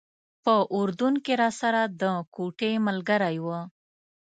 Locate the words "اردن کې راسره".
0.77-1.81